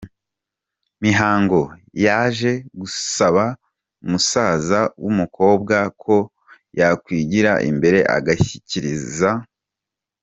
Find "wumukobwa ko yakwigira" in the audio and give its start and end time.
5.03-7.51